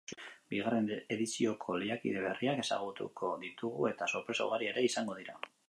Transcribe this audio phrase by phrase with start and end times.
[0.53, 5.41] Bigarren edizioko lehiakide berriak ezagutuko ditugu eta sorpresa ugari ere izango dira.